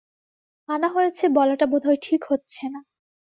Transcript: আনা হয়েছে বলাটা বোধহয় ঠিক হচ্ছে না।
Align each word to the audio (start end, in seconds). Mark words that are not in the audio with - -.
আনা 0.69 0.87
হয়েছে 0.87 1.25
বলাটা 1.35 1.65
বোধহয় 1.65 1.99
ঠিক 2.01 2.21
হচ্ছে 2.25 2.63
না। 2.67 2.79